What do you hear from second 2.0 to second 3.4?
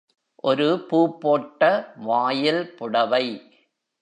வாயில் புடவை.